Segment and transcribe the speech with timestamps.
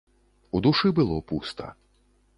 [0.57, 1.71] У душы было пуста.